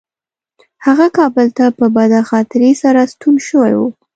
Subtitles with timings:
[0.85, 3.81] هغه کابل ته په بده خاطرې سره ستون شوی و.